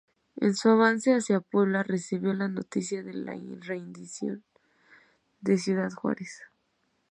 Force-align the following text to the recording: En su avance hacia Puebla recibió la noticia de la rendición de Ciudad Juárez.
En 0.37 0.55
su 0.55 0.67
avance 0.69 1.11
hacia 1.13 1.41
Puebla 1.41 1.83
recibió 1.83 2.33
la 2.33 2.47
noticia 2.47 3.03
de 3.03 3.13
la 3.13 3.35
rendición 3.61 4.43
de 5.41 5.59
Ciudad 5.59 5.91
Juárez. 5.91 6.41